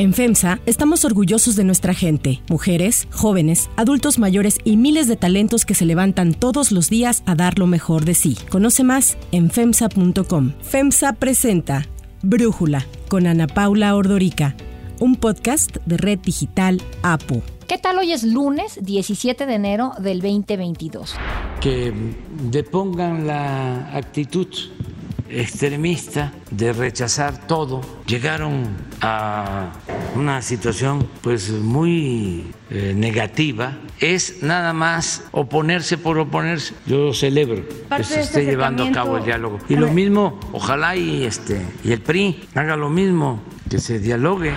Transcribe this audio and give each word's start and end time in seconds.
En 0.00 0.14
FEMSA 0.14 0.60
estamos 0.64 1.04
orgullosos 1.04 1.56
de 1.56 1.64
nuestra 1.64 1.92
gente, 1.92 2.40
mujeres, 2.48 3.08
jóvenes, 3.10 3.68
adultos 3.74 4.20
mayores 4.20 4.58
y 4.62 4.76
miles 4.76 5.08
de 5.08 5.16
talentos 5.16 5.66
que 5.66 5.74
se 5.74 5.84
levantan 5.86 6.34
todos 6.34 6.70
los 6.70 6.88
días 6.88 7.24
a 7.26 7.34
dar 7.34 7.58
lo 7.58 7.66
mejor 7.66 8.04
de 8.04 8.14
sí. 8.14 8.38
Conoce 8.48 8.84
más 8.84 9.18
en 9.32 9.50
FEMSA.com. 9.50 10.52
FEMSA 10.62 11.14
presenta 11.14 11.84
Brújula 12.22 12.86
con 13.08 13.26
Ana 13.26 13.48
Paula 13.48 13.96
Ordorica, 13.96 14.54
un 15.00 15.16
podcast 15.16 15.78
de 15.84 15.96
Red 15.96 16.20
Digital 16.20 16.80
APU. 17.02 17.42
¿Qué 17.66 17.76
tal? 17.76 17.98
Hoy 17.98 18.12
es 18.12 18.22
lunes 18.22 18.78
17 18.80 19.46
de 19.46 19.54
enero 19.54 19.94
del 19.98 20.20
2022. 20.20 21.16
Que 21.60 21.92
depongan 22.52 23.26
la 23.26 23.96
actitud 23.96 24.46
extremista 25.30 26.32
de 26.50 26.72
rechazar 26.72 27.46
todo, 27.46 27.80
llegaron 28.06 28.68
a 29.00 29.72
una 30.14 30.42
situación 30.42 31.08
pues 31.22 31.50
muy 31.50 32.52
eh, 32.70 32.94
negativa, 32.96 33.78
es 34.00 34.42
nada 34.42 34.72
más 34.72 35.24
oponerse 35.32 35.98
por 35.98 36.18
oponerse. 36.18 36.74
Yo 36.86 37.12
celebro 37.12 37.62
que 37.96 38.04
se 38.04 38.20
esté 38.20 38.44
llevando 38.44 38.84
a 38.84 38.92
cabo 38.92 39.18
el 39.18 39.24
diálogo. 39.24 39.58
Y 39.68 39.76
lo 39.76 39.88
mismo, 39.88 40.38
ojalá 40.52 40.96
y 40.96 41.24
este 41.24 41.60
y 41.84 41.92
el 41.92 42.00
PRI 42.00 42.48
haga 42.54 42.76
lo 42.76 42.90
mismo, 42.90 43.40
que 43.68 43.78
se 43.78 43.98
dialogue. 43.98 44.52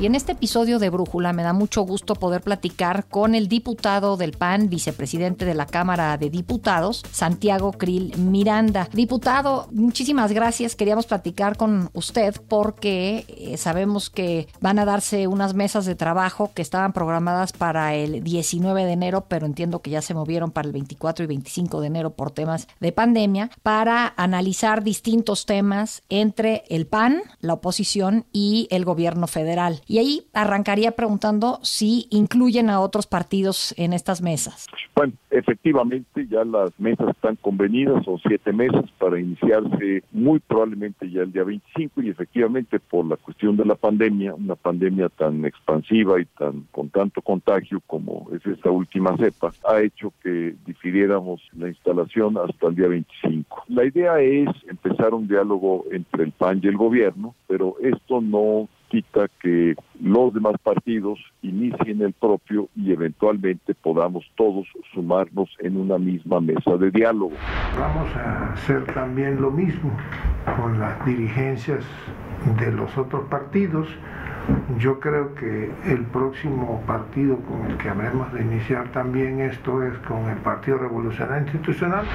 Y 0.00 0.06
en 0.06 0.14
este 0.14 0.32
episodio 0.32 0.78
de 0.78 0.88
Brújula 0.88 1.34
me 1.34 1.42
da 1.42 1.52
mucho 1.52 1.82
gusto 1.82 2.14
poder 2.14 2.40
platicar 2.40 3.04
con 3.04 3.34
el 3.34 3.48
diputado 3.48 4.16
del 4.16 4.32
PAN, 4.32 4.70
vicepresidente 4.70 5.44
de 5.44 5.52
la 5.52 5.66
Cámara 5.66 6.16
de 6.16 6.30
Diputados, 6.30 7.02
Santiago 7.12 7.72
Krill 7.72 8.16
Miranda. 8.16 8.88
Diputado, 8.94 9.68
muchísimas 9.72 10.32
gracias. 10.32 10.74
Queríamos 10.74 11.04
platicar 11.04 11.58
con 11.58 11.90
usted 11.92 12.34
porque 12.48 13.26
eh, 13.28 13.58
sabemos 13.58 14.08
que 14.08 14.48
van 14.62 14.78
a 14.78 14.86
darse 14.86 15.26
unas 15.26 15.52
mesas 15.52 15.84
de 15.84 15.96
trabajo 15.96 16.50
que 16.54 16.62
estaban 16.62 16.94
programadas 16.94 17.52
para 17.52 17.94
el 17.94 18.24
19 18.24 18.86
de 18.86 18.92
enero, 18.92 19.26
pero 19.28 19.44
entiendo 19.44 19.82
que 19.82 19.90
ya 19.90 20.00
se 20.00 20.14
movieron 20.14 20.50
para 20.50 20.66
el 20.66 20.72
24 20.72 21.24
y 21.24 21.28
25 21.28 21.78
de 21.82 21.86
enero 21.88 22.14
por 22.14 22.30
temas 22.30 22.68
de 22.80 22.92
pandemia, 22.92 23.50
para 23.62 24.14
analizar 24.16 24.82
distintos 24.82 25.44
temas 25.44 26.04
entre 26.08 26.64
el 26.70 26.86
PAN, 26.86 27.20
la 27.40 27.52
oposición 27.52 28.24
y 28.32 28.66
el 28.70 28.86
gobierno 28.86 29.26
federal. 29.26 29.82
Y 29.90 29.98
ahí 29.98 30.22
arrancaría 30.34 30.92
preguntando 30.92 31.58
si 31.62 32.06
incluyen 32.10 32.70
a 32.70 32.78
otros 32.78 33.08
partidos 33.08 33.74
en 33.76 33.92
estas 33.92 34.22
mesas. 34.22 34.68
Bueno, 34.94 35.14
efectivamente 35.32 36.28
ya 36.30 36.44
las 36.44 36.78
mesas 36.78 37.08
están 37.08 37.34
convenidas, 37.34 38.04
son 38.04 38.20
siete 38.20 38.52
mesas 38.52 38.84
para 39.00 39.18
iniciarse 39.18 40.04
muy 40.12 40.38
probablemente 40.38 41.10
ya 41.10 41.22
el 41.22 41.32
día 41.32 41.42
25 41.42 42.02
y 42.02 42.10
efectivamente 42.10 42.78
por 42.78 43.04
la 43.04 43.16
cuestión 43.16 43.56
de 43.56 43.64
la 43.64 43.74
pandemia, 43.74 44.32
una 44.32 44.54
pandemia 44.54 45.08
tan 45.08 45.44
expansiva 45.44 46.20
y 46.20 46.24
tan 46.38 46.68
con 46.70 46.88
tanto 46.90 47.20
contagio 47.20 47.82
como 47.88 48.28
es 48.32 48.46
esta 48.46 48.70
última 48.70 49.16
cepa, 49.16 49.50
ha 49.68 49.80
hecho 49.80 50.12
que 50.22 50.54
difiriéramos 50.66 51.42
la 51.58 51.66
instalación 51.66 52.38
hasta 52.38 52.68
el 52.68 52.76
día 52.76 52.86
25. 52.86 53.64
La 53.66 53.84
idea 53.84 54.20
es 54.20 54.50
empezar 54.68 55.14
un 55.14 55.26
diálogo 55.26 55.84
entre 55.90 56.22
el 56.22 56.30
PAN 56.30 56.60
y 56.62 56.68
el 56.68 56.76
gobierno, 56.76 57.34
pero 57.48 57.74
esto 57.80 58.20
no 58.20 58.68
quita 58.90 59.28
que 59.40 59.76
los 60.00 60.34
demás 60.34 60.56
partidos 60.62 61.18
inicien 61.42 62.02
el 62.02 62.12
propio 62.12 62.68
y 62.74 62.92
eventualmente 62.92 63.74
podamos 63.74 64.24
todos 64.34 64.66
sumarnos 64.92 65.48
en 65.60 65.76
una 65.76 65.96
misma 65.96 66.40
mesa 66.40 66.76
de 66.76 66.90
diálogo. 66.90 67.32
Vamos 67.78 68.14
a 68.16 68.52
hacer 68.52 68.84
también 68.92 69.40
lo 69.40 69.50
mismo 69.50 69.96
con 70.60 70.78
las 70.78 71.04
dirigencias 71.06 71.84
de 72.58 72.72
los 72.72 72.98
otros 72.98 73.28
partidos. 73.28 73.86
Yo 74.78 75.00
creo 75.00 75.34
que 75.34 75.70
el 75.86 76.04
próximo 76.06 76.82
partido 76.86 77.36
con 77.40 77.70
el 77.70 77.76
que 77.76 77.88
habremos 77.88 78.32
de 78.32 78.42
iniciar 78.42 78.90
también 78.92 79.40
esto 79.40 79.82
es 79.82 79.96
con 79.98 80.28
el 80.30 80.38
Partido 80.38 80.78
Revolucionario 80.78 81.44
Institucional. 81.44 82.06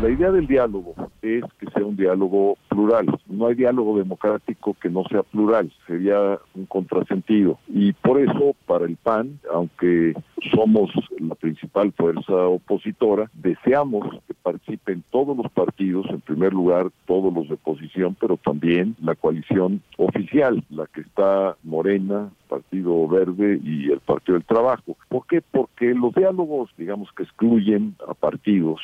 La 0.00 0.08
idea 0.08 0.30
del 0.30 0.46
diálogo 0.46 0.94
es 1.22 1.42
que 1.58 1.70
sea 1.70 1.84
un 1.84 1.96
diálogo 1.96 2.56
plural. 2.68 3.06
No 3.26 3.46
hay 3.46 3.54
diálogo 3.54 3.98
democrático 3.98 4.76
que 4.80 4.88
no 4.88 5.04
sea 5.10 5.22
plural, 5.22 5.72
sería 5.86 6.38
un 6.54 6.66
contrasentido. 6.66 7.58
Y 7.68 7.92
por 7.92 8.20
eso, 8.20 8.54
para 8.66 8.84
el 8.84 8.96
PAN, 8.96 9.38
aunque 9.52 10.14
somos 10.54 10.90
la 11.18 11.34
principal 11.34 11.92
fuerza 11.92 12.34
opositora, 12.34 13.30
deseamos 13.34 14.06
participen 14.46 15.02
todos 15.10 15.36
los 15.36 15.50
partidos, 15.50 16.06
en 16.08 16.20
primer 16.20 16.52
lugar 16.52 16.92
todos 17.04 17.34
los 17.34 17.48
de 17.48 17.54
oposición, 17.54 18.16
pero 18.20 18.36
también 18.36 18.94
la 19.02 19.16
coalición 19.16 19.82
oficial, 19.96 20.62
la 20.70 20.86
que 20.86 21.00
está 21.00 21.56
Morena, 21.64 22.30
Partido 22.48 23.08
Verde 23.08 23.58
y 23.64 23.90
el 23.90 23.98
Partido 23.98 24.34
del 24.34 24.44
Trabajo. 24.44 24.96
¿Por 25.08 25.26
qué? 25.26 25.42
Porque 25.42 25.86
los 25.94 26.14
diálogos, 26.14 26.70
digamos 26.78 27.10
que 27.16 27.24
excluyen 27.24 27.96
a 28.06 28.14
partidos 28.14 28.80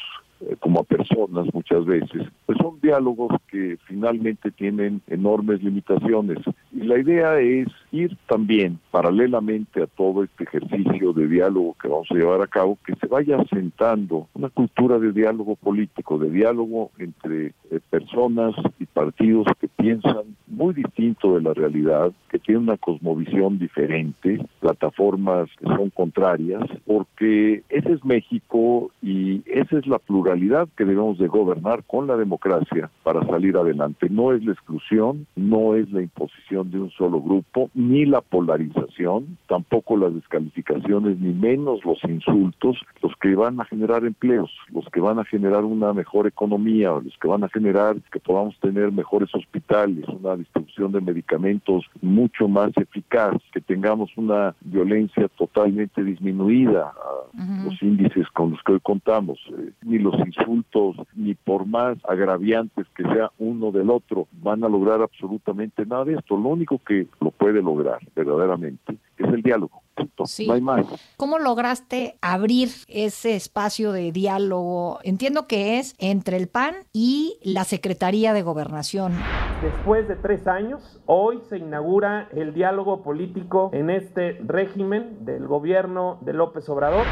eh, 0.48 0.56
como 0.58 0.80
a 0.80 0.84
personas 0.84 1.46
muchas 1.52 1.84
veces, 1.84 2.26
pues 2.46 2.58
son 2.58 2.80
diálogos 2.80 3.32
que 3.48 3.78
finalmente 3.86 4.50
tienen 4.50 5.00
enormes 5.06 5.62
limitaciones. 5.62 6.38
Y 6.72 6.80
la 6.84 6.98
idea 6.98 7.38
es 7.38 7.68
ir 7.92 8.16
también 8.26 8.78
paralelamente 8.90 9.82
a 9.82 9.86
todo 9.86 10.24
este 10.24 10.44
ejercicio 10.44 11.12
de 11.12 11.28
diálogo 11.28 11.76
que 11.80 11.88
vamos 11.88 12.08
a 12.10 12.14
llevar 12.14 12.42
a 12.42 12.46
cabo, 12.46 12.78
que 12.84 12.94
se 12.96 13.06
vaya 13.06 13.38
asentando 13.38 14.28
una 14.34 14.48
cultura 14.48 14.98
de 14.98 15.12
diálogo 15.12 15.56
político, 15.56 16.18
de 16.18 16.30
diálogo 16.30 16.90
entre 16.98 17.54
eh, 17.70 17.80
personas 17.90 18.54
y 18.80 18.86
partidos 18.86 19.46
que 19.60 19.68
piensan 19.68 20.36
muy 20.52 20.74
distinto 20.74 21.34
de 21.34 21.42
la 21.42 21.54
realidad, 21.54 22.12
que 22.30 22.38
tienen 22.38 22.64
una 22.64 22.76
cosmovisión 22.76 23.58
diferente, 23.58 24.44
plataformas 24.60 25.48
que 25.58 25.66
son 25.66 25.90
contrarias, 25.90 26.62
porque 26.86 27.62
ese 27.68 27.92
es 27.92 28.04
México 28.04 28.90
y 29.02 29.42
esa 29.46 29.78
es 29.78 29.86
la 29.86 29.98
pluralidad 29.98 30.68
que 30.76 30.84
debemos 30.84 31.18
de 31.18 31.26
gobernar 31.26 31.84
con 31.84 32.06
la 32.06 32.16
democracia 32.16 32.90
para 33.02 33.24
salir 33.26 33.56
adelante. 33.56 34.08
No 34.10 34.32
es 34.32 34.44
la 34.44 34.52
exclusión, 34.52 35.26
no 35.36 35.74
es 35.74 35.90
la 35.90 36.02
imposición 36.02 36.70
de 36.70 36.80
un 36.80 36.90
solo 36.90 37.20
grupo, 37.20 37.70
ni 37.74 38.04
la 38.04 38.20
polarización, 38.20 39.38
tampoco 39.48 39.96
las 39.96 40.14
descalificaciones, 40.14 41.18
ni 41.18 41.32
menos 41.32 41.84
los 41.84 42.02
insultos, 42.04 42.78
los 43.02 43.12
que 43.16 43.34
van 43.34 43.60
a 43.60 43.64
generar 43.64 44.04
empleos, 44.04 44.50
los 44.72 44.84
que 44.90 45.00
van 45.00 45.18
a 45.18 45.24
generar 45.24 45.64
una 45.64 45.92
mejor 45.92 46.26
economía, 46.26 46.90
los 46.90 47.16
que 47.20 47.28
van 47.28 47.44
a 47.44 47.48
generar 47.48 47.96
que 48.12 48.20
podamos 48.20 48.58
tener 48.60 48.92
mejores 48.92 49.34
hospitales, 49.34 50.06
una 50.08 50.36
distribución 50.42 50.92
de 50.92 51.00
medicamentos 51.00 51.84
mucho 52.00 52.48
más 52.48 52.70
eficaz, 52.76 53.36
que 53.52 53.60
tengamos 53.60 54.10
una 54.16 54.54
violencia 54.60 55.28
totalmente 55.36 56.02
disminuida 56.02 56.88
a 56.88 57.64
los 57.64 57.82
índices 57.82 58.28
con 58.28 58.50
los 58.50 58.62
que 58.62 58.72
hoy 58.72 58.80
contamos, 58.80 59.38
eh, 59.58 59.72
ni 59.82 59.98
los 59.98 60.14
insultos, 60.18 60.96
ni 61.14 61.34
por 61.34 61.66
más 61.66 61.96
agraviantes 62.08 62.86
que 62.94 63.04
sea 63.04 63.30
uno 63.38 63.70
del 63.72 63.90
otro, 63.90 64.28
van 64.42 64.64
a 64.64 64.68
lograr 64.68 65.00
absolutamente 65.00 65.86
nada 65.86 66.04
de 66.04 66.14
esto. 66.14 66.36
Lo 66.36 66.50
único 66.50 66.78
que 66.78 67.06
lo 67.20 67.30
puede 67.30 67.62
lograr 67.62 68.00
verdaderamente 68.14 68.96
es 69.18 69.26
el 69.32 69.42
diálogo. 69.42 69.82
No 70.46 70.52
hay 70.54 70.60
más. 70.60 70.86
¿Cómo 71.16 71.38
lograste 71.38 72.16
abrir 72.20 72.68
ese 72.88 73.34
espacio 73.36 73.92
de 73.92 74.12
diálogo? 74.12 74.98
Entiendo 75.02 75.46
que 75.46 75.78
es 75.78 75.94
entre 75.98 76.36
el 76.36 76.48
PAN 76.48 76.74
y 76.92 77.38
la 77.42 77.64
Secretaría 77.64 78.32
de 78.32 78.42
Gobernación. 78.42 79.12
Después 79.62 80.08
de 80.08 80.16
tres 80.16 80.46
años, 80.46 81.00
hoy 81.06 81.40
se 81.48 81.58
inaugura 81.58 82.28
el 82.32 82.52
diálogo 82.52 83.02
político 83.02 83.70
en 83.72 83.90
este 83.90 84.38
régimen 84.44 85.24
del 85.24 85.46
gobierno 85.46 86.18
de 86.22 86.32
López 86.32 86.68
Obrador 86.68 87.06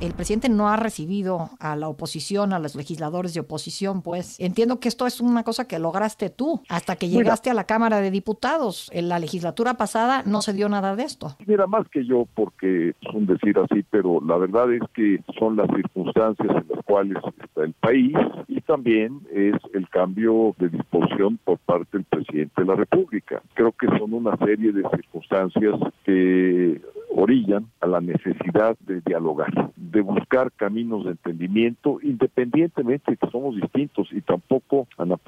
el 0.00 0.14
presidente 0.14 0.48
no 0.48 0.68
ha 0.68 0.76
recibido 0.76 1.50
a 1.60 1.76
la 1.76 1.88
oposición, 1.88 2.52
a 2.52 2.58
los 2.58 2.74
legisladores 2.74 3.34
de 3.34 3.40
oposición, 3.40 4.02
pues 4.02 4.38
entiendo 4.40 4.80
que 4.80 4.88
esto 4.88 5.06
es 5.06 5.20
una 5.20 5.44
cosa 5.44 5.66
que 5.66 5.78
lograste 5.78 6.30
tú 6.30 6.62
hasta 6.68 6.96
que 6.96 7.08
llegaste 7.08 7.50
a 7.50 7.54
la 7.54 7.64
Cámara 7.64 8.00
de 8.00 8.10
Diputados. 8.10 8.90
En 8.92 9.08
la 9.08 9.18
legislatura 9.18 9.74
pasada 9.74 10.22
no 10.26 10.42
se 10.42 10.52
dio 10.52 10.68
nada 10.68 10.96
de 10.96 11.04
esto. 11.04 11.36
Mira, 11.46 11.66
más 11.66 11.88
que 11.88 12.04
yo, 12.04 12.26
porque 12.34 12.90
es 12.90 13.14
un 13.14 13.26
decir 13.26 13.58
así, 13.58 13.84
pero 13.90 14.20
la 14.20 14.36
verdad 14.36 14.72
es 14.72 14.82
que 14.94 15.22
son 15.38 15.56
las 15.56 15.68
circunstancias 15.68 16.48
en 16.48 16.66
las 16.68 16.84
cuales 16.84 17.18
está 17.42 17.62
el 17.62 17.72
país 17.74 18.14
y 18.48 18.60
también 18.60 19.20
es 19.32 19.54
el 19.74 19.88
cambio 19.88 20.54
de 20.58 20.68
disposición 20.68 21.38
por 21.44 21.58
parte 21.58 21.98
del 21.98 22.04
presidente 22.04 22.62
de 22.62 22.66
la 22.66 22.74
República. 22.74 23.42
Creo 23.54 23.72
que 23.72 23.86
son 23.98 24.14
una 24.14 24.36
serie 24.38 24.72
de 24.72 24.82
circunstancias 24.90 25.74
que 26.04 26.80
orillan 27.14 27.66
a 27.80 27.86
la 27.86 28.00
necesidad 28.00 28.76
de 28.80 29.00
dialogar, 29.00 29.72
de 29.76 30.00
buscar 30.00 30.52
caminos 30.52 31.04
de 31.04 31.12
entendimiento, 31.12 31.98
independientemente 32.02 33.12
de 33.12 33.16
que 33.16 33.30
somos 33.30 33.56
distintos 33.56 34.08
y 34.12 34.20
tampoco, 34.20 34.51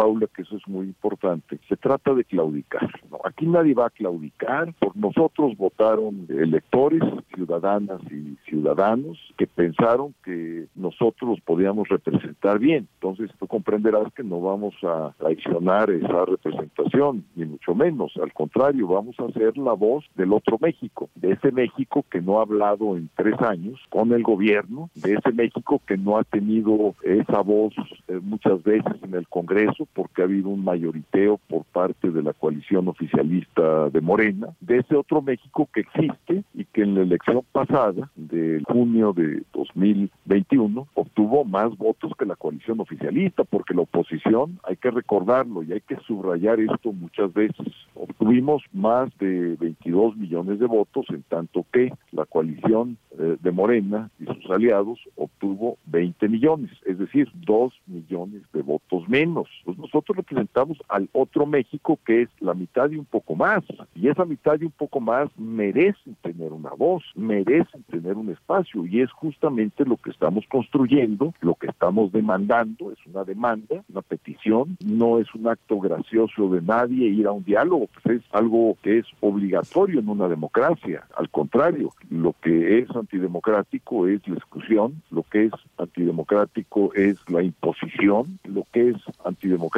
Paula, 0.04 0.26
que 0.26 0.42
eso 0.42 0.58
es 0.58 0.68
muy 0.68 0.84
importante, 0.84 1.58
se 1.66 1.76
trata 1.76 2.12
de 2.12 2.24
claudicar. 2.24 2.90
Aquí 3.24 3.46
nadie 3.46 3.72
va 3.72 3.86
a 3.86 3.90
claudicar, 3.90 4.74
por 4.74 4.94
nosotros 4.94 5.56
votaron 5.56 6.26
electores, 6.28 7.00
ciudadanas 7.34 8.02
y 8.10 8.36
ciudadanos 8.46 9.18
que 9.38 9.46
pensaron 9.46 10.14
que 10.22 10.66
nosotros 10.74 11.38
podíamos 11.46 11.88
representar 11.88 12.58
bien. 12.58 12.86
Entonces 13.00 13.30
tú 13.38 13.46
comprenderás 13.46 14.12
que 14.12 14.22
no 14.22 14.42
vamos 14.42 14.74
a 14.82 15.14
traicionar 15.18 15.90
esa 15.90 16.26
representación, 16.26 17.24
ni 17.34 17.46
mucho 17.46 17.74
menos. 17.74 18.12
Al 18.22 18.34
contrario, 18.34 18.86
vamos 18.86 19.16
a 19.20 19.32
ser 19.32 19.56
la 19.56 19.72
voz 19.72 20.04
del 20.16 20.34
otro 20.34 20.58
México, 20.60 21.08
de 21.14 21.32
ese 21.32 21.50
México 21.50 22.04
que 22.10 22.20
no 22.20 22.38
ha 22.38 22.42
hablado 22.42 22.98
en 22.98 23.08
tres 23.16 23.40
años 23.40 23.80
con 23.88 24.12
el 24.12 24.22
gobierno, 24.22 24.90
de 24.94 25.14
ese 25.14 25.32
México 25.32 25.80
que 25.86 25.96
no 25.96 26.18
ha 26.18 26.24
tenido 26.24 26.94
esa 27.02 27.40
voz 27.40 27.72
eh, 28.08 28.20
muchas 28.22 28.62
veces 28.62 28.92
en 29.02 29.14
el 29.14 29.26
Congreso 29.28 29.86
porque 29.94 30.22
ha 30.22 30.24
habido 30.24 30.48
un 30.48 30.64
mayoriteo 30.64 31.38
por 31.48 31.64
parte 31.64 32.10
de 32.10 32.22
la 32.22 32.32
coalición 32.32 32.88
oficialista 32.88 33.90
de 33.90 34.00
Morena, 34.00 34.48
de 34.60 34.78
ese 34.78 34.96
otro 34.96 35.22
México 35.22 35.68
que 35.72 35.80
existe 35.80 36.44
y 36.54 36.64
que 36.66 36.82
en 36.82 36.94
la 36.94 37.02
elección 37.02 37.42
pasada 37.52 38.10
de 38.16 38.62
junio 38.66 39.12
de 39.12 39.42
2021 39.52 40.86
obtuvo 40.94 41.44
más 41.44 41.76
votos 41.76 42.12
que 42.18 42.26
la 42.26 42.36
coalición 42.36 42.80
oficialista 42.80 43.44
porque 43.44 43.74
la 43.74 43.82
oposición, 43.82 44.58
hay 44.64 44.76
que 44.76 44.90
recordarlo 44.90 45.62
y 45.62 45.72
hay 45.72 45.80
que 45.80 45.96
subrayar 46.06 46.60
esto 46.60 46.92
muchas 46.92 47.32
veces, 47.32 47.66
obtuvimos 47.94 48.62
más 48.72 49.10
de 49.18 49.56
22 49.56 50.16
millones 50.16 50.58
de 50.58 50.66
votos 50.66 51.06
en 51.10 51.22
tanto 51.22 51.64
que 51.72 51.92
la 52.12 52.24
coalición 52.24 52.98
eh, 53.18 53.36
de 53.40 53.50
Morena 53.52 54.10
y 54.18 54.24
sus 54.24 54.50
aliados 54.50 54.98
obtuvo 55.16 55.78
20 55.86 56.28
millones, 56.28 56.70
es 56.84 56.98
decir, 56.98 57.30
2 57.34 57.72
millones 57.86 58.42
de 58.52 58.62
votos 58.62 59.08
menos. 59.08 59.48
Pues 59.64 59.78
nosotros 59.84 60.16
representamos 60.16 60.78
al 60.88 61.10
otro 61.12 61.44
México 61.44 61.98
que 62.06 62.22
es 62.22 62.28
la 62.40 62.54
mitad 62.54 62.90
y 62.90 62.96
un 62.96 63.04
poco 63.04 63.34
más, 63.34 63.62
y 63.94 64.08
esa 64.08 64.24
mitad 64.24 64.58
y 64.58 64.64
un 64.64 64.70
poco 64.70 64.98
más 64.98 65.28
merecen 65.36 66.16
tener 66.22 66.52
una 66.52 66.70
voz, 66.70 67.04
merecen 67.14 67.82
tener 67.90 68.16
un 68.16 68.30
espacio, 68.30 68.86
y 68.86 69.02
es 69.02 69.10
justamente 69.12 69.84
lo 69.84 69.98
que 69.98 70.10
estamos 70.10 70.44
construyendo, 70.48 71.34
lo 71.42 71.54
que 71.54 71.66
estamos 71.66 72.12
demandando, 72.12 72.92
es 72.92 72.98
una 73.06 73.24
demanda, 73.24 73.84
una 73.90 74.00
petición, 74.00 74.78
no 74.82 75.18
es 75.18 75.32
un 75.34 75.48
acto 75.48 75.78
gracioso 75.80 76.48
de 76.48 76.62
nadie 76.62 77.08
ir 77.08 77.26
a 77.26 77.32
un 77.32 77.44
diálogo, 77.44 77.88
pues 77.88 78.20
es 78.20 78.22
algo 78.32 78.78
que 78.82 78.98
es 79.00 79.06
obligatorio 79.20 80.00
en 80.00 80.08
una 80.08 80.28
democracia, 80.28 81.06
al 81.16 81.28
contrario, 81.28 81.92
lo 82.08 82.34
que 82.40 82.78
es 82.78 82.90
antidemocrático 82.90 84.08
es 84.08 84.26
la 84.26 84.36
exclusión, 84.36 85.02
lo 85.10 85.24
que 85.24 85.46
es 85.46 85.52
antidemocrático 85.76 86.94
es 86.94 87.18
la 87.28 87.42
imposición, 87.42 88.38
lo 88.44 88.64
que 88.72 88.90
es 88.90 88.96
antidemocrático 89.24 89.73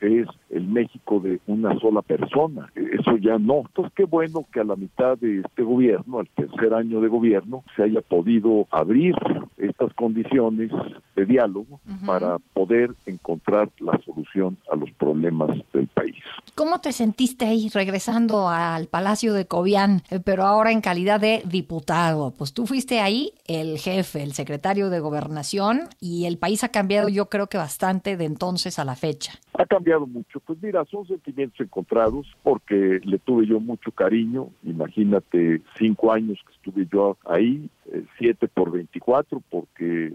es 0.00 0.28
el 0.50 0.66
México 0.66 1.20
de 1.20 1.40
una 1.46 1.78
sola 1.78 2.02
persona. 2.02 2.70
Eso 2.74 3.16
ya 3.16 3.38
no. 3.38 3.62
Entonces, 3.66 3.92
qué 3.96 4.04
bueno 4.04 4.44
que 4.52 4.60
a 4.60 4.64
la 4.64 4.76
mitad 4.76 5.16
de 5.18 5.40
este 5.40 5.62
gobierno, 5.62 6.20
al 6.20 6.28
tercer 6.28 6.74
año 6.74 7.00
de 7.00 7.08
gobierno, 7.08 7.64
se 7.76 7.84
haya 7.84 8.00
podido 8.00 8.66
abrir 8.70 9.14
estas 9.56 9.92
condiciones 9.94 10.70
de 11.16 11.24
diálogo 11.26 11.80
para 12.04 12.38
poder 12.52 12.94
encontrar 13.06 13.70
la 13.78 13.98
solución 14.04 14.56
a 14.70 14.76
los 14.76 14.90
problemas 14.92 15.50
del 15.72 15.86
país. 15.88 16.16
¿Cómo 16.54 16.80
te 16.80 16.92
sentiste 16.92 17.46
ahí 17.46 17.70
regresando 17.72 18.48
al 18.48 18.86
Palacio 18.86 19.32
de 19.32 19.46
Cobián, 19.46 20.02
eh, 20.10 20.20
pero 20.20 20.44
ahora 20.44 20.72
en 20.72 20.80
calidad 20.80 21.20
de 21.20 21.42
diputado? 21.46 22.32
Pues 22.36 22.52
tú 22.52 22.66
fuiste 22.66 23.00
ahí 23.00 23.32
el 23.46 23.78
jefe, 23.78 24.22
el 24.22 24.32
secretario 24.32 24.90
de 24.90 25.00
gobernación 25.00 25.88
y 26.00 26.26
el 26.26 26.38
país 26.38 26.64
ha 26.64 26.68
cambiado 26.68 27.08
yo 27.08 27.28
creo 27.28 27.46
que 27.46 27.56
bastante 27.56 28.16
de 28.16 28.24
entonces 28.24 28.78
a 28.78 28.84
la 28.84 28.96
fecha. 28.96 29.11
Ha 29.54 29.66
cambiado 29.66 30.06
mucho. 30.06 30.40
Pues 30.40 30.62
mira, 30.62 30.84
son 30.86 31.06
sentimientos 31.06 31.60
encontrados 31.60 32.26
porque 32.42 33.00
le 33.04 33.18
tuve 33.18 33.46
yo 33.46 33.60
mucho 33.60 33.90
cariño. 33.92 34.48
Imagínate 34.64 35.62
cinco 35.78 36.12
años 36.12 36.38
que 36.46 36.54
estuve 36.54 36.88
yo 36.92 37.16
ahí, 37.24 37.68
eh, 37.92 38.04
siete 38.18 38.48
por 38.48 38.70
veinticuatro, 38.70 39.42
porque 39.50 40.12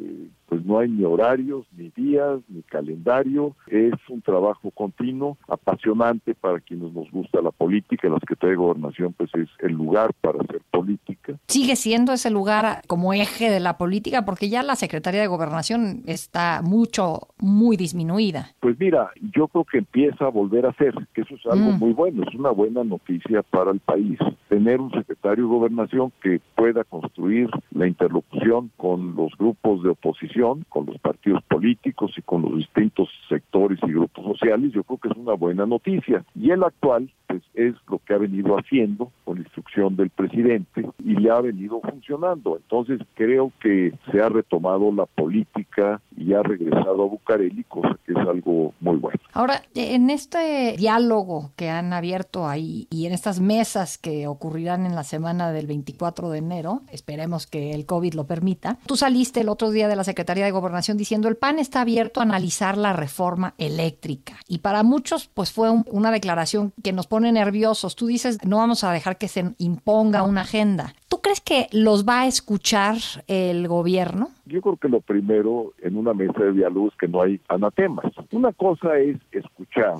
pues 0.47 0.65
no 0.65 0.79
hay 0.79 0.89
ni 0.89 1.03
horarios, 1.03 1.65
ni 1.75 1.89
días, 1.89 2.39
ni 2.47 2.61
calendario. 2.63 3.55
Es 3.67 3.93
un 4.09 4.21
trabajo 4.21 4.71
continuo, 4.71 5.37
apasionante 5.47 6.33
para 6.35 6.59
quienes 6.59 6.93
nos 6.93 7.11
gusta 7.11 7.41
la 7.41 7.51
política. 7.51 8.07
La 8.07 8.19
Secretaría 8.19 8.51
de 8.51 8.57
Gobernación 8.57 9.13
pues 9.13 9.29
es 9.35 9.49
el 9.59 9.73
lugar 9.73 10.13
para 10.21 10.39
hacer 10.39 10.61
política. 10.71 11.33
Sigue 11.47 11.75
siendo 11.75 12.13
ese 12.13 12.31
lugar 12.31 12.81
como 12.87 13.13
eje 13.13 13.49
de 13.49 13.59
la 13.59 13.77
política 13.77 14.23
porque 14.25 14.49
ya 14.49 14.63
la 14.63 14.75
Secretaría 14.75 15.21
de 15.21 15.27
Gobernación 15.27 16.03
está 16.05 16.61
mucho, 16.63 17.27
muy 17.39 17.75
disminuida. 17.75 18.51
Pues 18.61 18.79
mira, 18.79 19.11
yo 19.33 19.49
creo 19.49 19.65
que 19.65 19.79
empieza 19.79 20.25
a 20.25 20.29
volver 20.29 20.65
a 20.65 20.73
ser, 20.73 20.93
que 21.13 21.21
eso 21.21 21.35
es 21.35 21.45
algo 21.45 21.71
muy 21.73 21.91
bueno, 21.91 22.23
es 22.23 22.33
una 22.35 22.51
buena 22.51 22.83
noticia 22.83 23.43
para 23.43 23.71
el 23.71 23.79
país. 23.79 24.17
Tener 24.47 24.79
un 24.79 24.91
secretario 24.91 25.43
de 25.43 25.49
Gobernación 25.49 26.13
que 26.21 26.39
pueda 26.55 26.85
construir 26.85 27.49
la 27.71 27.85
interlocución 27.85 28.71
con 28.77 29.15
los 29.15 29.35
grupos 29.37 29.83
de 29.83 29.89
oposición 29.89 30.36
con 30.69 30.85
los 30.85 30.99
partidos 30.99 31.43
políticos 31.43 32.13
y 32.17 32.21
con 32.21 32.43
los 32.43 32.57
distintos 32.57 33.09
sectores 33.27 33.79
y 33.83 33.91
grupos 33.91 34.23
sociales, 34.25 34.71
yo 34.71 34.83
creo 34.83 34.99
que 34.99 35.09
es 35.09 35.17
una 35.17 35.33
buena 35.33 35.65
noticia. 35.65 36.23
Y 36.35 36.51
el 36.51 36.63
actual, 36.63 37.09
pues 37.25 37.41
es 37.55 37.73
lo 37.89 37.99
que 37.99 38.13
ha 38.13 38.17
venido 38.17 38.55
haciendo 38.55 39.11
con 39.25 39.39
instrucción 39.39 39.95
del 39.95 40.09
presidente 40.09 40.85
y 41.03 41.15
le 41.15 41.31
ha 41.31 41.41
venido 41.41 41.81
funcionando. 41.81 42.57
Entonces 42.57 42.99
creo 43.15 43.51
que 43.59 43.93
se 44.11 44.21
ha 44.21 44.29
retomado 44.29 44.91
la 44.91 45.05
política 45.05 46.01
y 46.17 46.33
ha 46.33 46.41
regresado 46.41 47.03
a 47.03 47.05
Bucareli, 47.05 47.63
cosa 47.65 47.97
que 48.05 48.13
es 48.13 48.17
algo 48.17 48.73
muy 48.79 48.97
bueno. 48.97 49.19
Ahora, 49.33 49.61
en 49.75 50.09
este 50.09 50.75
diálogo 50.77 51.51
que 51.55 51.69
han 51.69 51.93
abierto 51.93 52.47
ahí 52.47 52.87
y 52.89 53.05
en 53.05 53.13
estas 53.13 53.39
mesas 53.39 53.99
que 53.99 54.27
ocurrirán 54.27 54.87
en 54.87 54.95
la 54.95 55.03
semana 55.03 55.51
del 55.51 55.67
24 55.67 56.31
de 56.31 56.39
enero, 56.39 56.81
esperemos 56.91 57.45
que 57.45 57.71
el 57.73 57.85
COVID 57.85 58.15
lo 58.15 58.25
permita, 58.25 58.79
tú 58.87 58.97
saliste 58.97 59.41
el 59.41 59.49
otro 59.49 59.69
día 59.69 59.87
de 59.87 59.95
la 59.95 60.03
Secretaría 60.03 60.45
de 60.45 60.51
Gobernación 60.51 60.97
diciendo 60.97 61.27
el 61.27 61.37
PAN 61.37 61.59
está 61.59 61.81
abierto 61.81 62.19
a 62.19 62.23
analizar 62.23 62.77
la 62.77 62.93
reforma 62.93 63.53
eléctrica. 63.59 64.37
Y 64.47 64.59
para 64.59 64.81
muchos, 64.81 65.29
pues 65.31 65.51
fue 65.51 65.69
una 65.91 66.11
declaración 66.11 66.73
que 66.83 66.93
nos 66.93 67.05
pone 67.05 67.31
nerviosos. 67.31 67.95
Tú 67.95 68.07
dices, 68.07 68.39
no 68.43 68.57
vamos 68.57 68.83
a 68.83 68.91
dejar 68.91 69.17
que 69.17 69.27
se 69.27 69.53
imponga 69.59 70.23
una 70.23 70.41
agenda. 70.41 70.95
¿Tú 71.07 71.21
crees 71.21 71.41
que 71.41 71.67
los 71.71 72.07
va 72.07 72.21
a 72.21 72.27
escuchar 72.27 72.97
el 73.27 73.67
gobierno? 73.67 74.31
Yo 74.47 74.61
creo 74.61 74.77
que 74.77 74.87
lo 74.87 75.01
primero 75.01 75.73
en 75.81 75.97
una 75.97 76.13
mesa 76.13 76.39
de 76.39 76.53
diálogo 76.53 76.87
es 76.87 76.95
que 76.95 77.07
no 77.07 77.21
hay 77.21 77.39
anatemas. 77.49 78.05
Una 78.31 78.53
cosa 78.53 78.97
es 78.97 79.17
escuchar, 79.31 79.95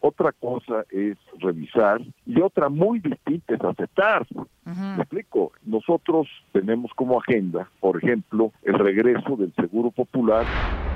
otra 0.00 0.32
cosa 0.32 0.84
es 0.90 1.16
revisar 1.38 2.00
y 2.26 2.40
otra 2.40 2.68
muy 2.68 3.00
distinta 3.00 3.54
es 3.54 3.60
aceptar. 3.62 4.26
Me 4.64 5.02
explico, 5.02 5.52
nosotros 5.64 6.26
tenemos 6.52 6.90
como 6.94 7.20
agenda, 7.20 7.70
por 7.80 7.96
ejemplo, 7.96 8.52
el 8.62 8.78
regreso 8.78 9.36
del 9.36 9.54
Seguro 9.54 9.90
Popular. 9.90 10.44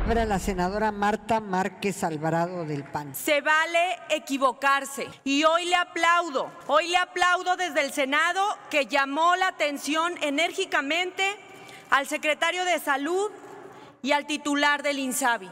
La 0.06 0.41
senadora 0.41 0.91
Marta 0.91 1.41
Márquez 1.41 2.02
Alvarado 2.02 2.64
del 2.64 2.82
PAN. 2.82 3.14
Se 3.14 3.41
vale 3.43 3.79
equivocarse 4.11 5.06
y 5.25 5.44
hoy 5.44 5.67
le 5.67 5.76
aplaudo, 5.76 6.49
hoy 6.67 6.88
le 6.88 6.97
aplaudo 6.97 7.56
desde 7.56 7.85
el 7.85 7.93
Senado 7.93 8.41
que 8.70 8.87
llamó 8.87 9.37
la 9.37 9.49
atención 9.49 10.14
enérgicamente 10.21 11.23
al 11.90 12.06
secretario 12.06 12.64
de 12.64 12.78
Salud 12.78 13.30
y 14.02 14.12
al 14.12 14.26
titular 14.26 14.82
del 14.82 14.99
INSABI. 14.99 15.50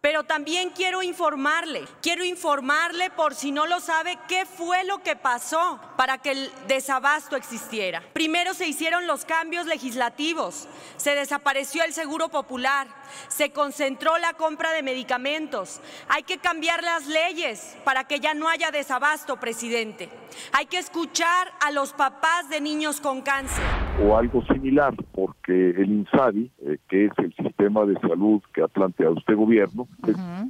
Pero 0.00 0.22
también 0.22 0.70
quiero 0.70 1.02
informarle, 1.02 1.84
quiero 2.00 2.22
informarle 2.22 3.10
por 3.10 3.34
si 3.34 3.50
no 3.50 3.66
lo 3.66 3.80
sabe, 3.80 4.16
qué 4.28 4.46
fue 4.46 4.84
lo 4.84 5.02
que 5.02 5.16
pasó 5.16 5.80
para 5.96 6.18
que 6.18 6.30
el 6.30 6.52
desabasto 6.68 7.34
existiera. 7.34 8.04
Primero 8.12 8.54
se 8.54 8.68
hicieron 8.68 9.08
los 9.08 9.24
cambios 9.24 9.66
legislativos, 9.66 10.68
se 10.96 11.16
desapareció 11.16 11.82
el 11.82 11.92
seguro 11.92 12.28
popular, 12.28 12.86
se 13.26 13.50
concentró 13.50 14.16
la 14.18 14.34
compra 14.34 14.70
de 14.70 14.84
medicamentos. 14.84 15.80
Hay 16.08 16.22
que 16.22 16.38
cambiar 16.38 16.84
las 16.84 17.06
leyes 17.06 17.74
para 17.82 18.04
que 18.04 18.20
ya 18.20 18.32
no 18.32 18.48
haya 18.48 18.70
desabasto, 18.70 19.40
presidente. 19.40 20.08
Hay 20.52 20.66
que 20.66 20.78
escuchar 20.78 21.52
a 21.58 21.72
los 21.72 21.92
papás 21.92 22.48
de 22.48 22.60
niños 22.60 23.00
con 23.00 23.22
cáncer. 23.22 23.85
O 23.98 24.16
algo 24.16 24.42
similar, 24.42 24.94
porque 25.12 25.70
el 25.70 25.90
INSABI, 25.90 26.50
eh, 26.66 26.78
que 26.88 27.06
es 27.06 27.12
el 27.18 27.34
sistema 27.34 27.84
de 27.86 27.98
salud 28.00 28.42
que 28.52 28.62
ha 28.62 28.68
planteado 28.68 29.16
este 29.18 29.34
gobierno, 29.34 29.88